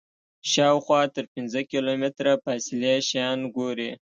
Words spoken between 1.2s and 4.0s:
پنځه کیلومتره فاصلې شیان ګوري.